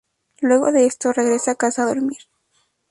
Luego 0.39 0.71
de 0.71 0.87
esto, 0.87 1.13
regresa 1.13 1.51
a 1.51 1.55
casa 1.55 1.83
a 1.83 1.93
dormir. 1.93 2.17